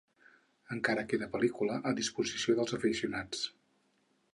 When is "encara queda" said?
0.75-1.29